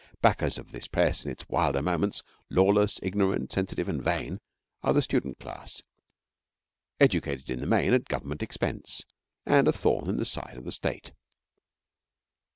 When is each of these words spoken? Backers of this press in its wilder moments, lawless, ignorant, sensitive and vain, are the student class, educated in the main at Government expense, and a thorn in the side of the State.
Backers 0.19 0.57
of 0.57 0.71
this 0.71 0.87
press 0.87 1.23
in 1.25 1.29
its 1.29 1.47
wilder 1.47 1.79
moments, 1.79 2.23
lawless, 2.49 2.99
ignorant, 3.03 3.51
sensitive 3.51 3.87
and 3.87 4.03
vain, 4.03 4.39
are 4.81 4.93
the 4.93 5.01
student 5.03 5.37
class, 5.37 5.83
educated 6.99 7.51
in 7.51 7.59
the 7.59 7.67
main 7.67 7.93
at 7.93 8.05
Government 8.09 8.41
expense, 8.41 9.05
and 9.45 9.67
a 9.67 9.71
thorn 9.71 10.09
in 10.09 10.17
the 10.17 10.25
side 10.25 10.55
of 10.57 10.65
the 10.65 10.71
State. 10.71 11.11